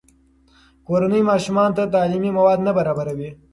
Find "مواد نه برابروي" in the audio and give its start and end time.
2.37-3.29